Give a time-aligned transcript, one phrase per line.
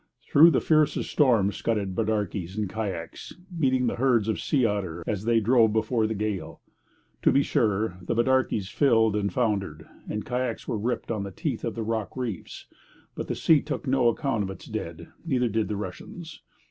[0.31, 5.25] Through the fiercest storm scudded bidarkies and kayaks, meeting the herds of sea otter as
[5.25, 6.59] they drove before the gale.
[7.21, 11.63] To be sure, the bidarkies filled and foundered; the kayaks were ripped on the teeth
[11.63, 12.65] of the rock reefs.
[13.13, 16.41] But the sea took no account of its dead; neither did the Russians.